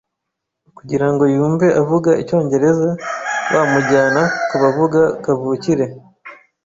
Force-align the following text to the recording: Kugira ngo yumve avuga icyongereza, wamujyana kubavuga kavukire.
Kugira 0.77 1.07
ngo 1.11 1.23
yumve 1.35 1.67
avuga 1.81 2.09
icyongereza, 2.21 2.89
wamujyana 3.55 4.21
kubavuga 4.49 4.99
kavukire. 5.23 5.85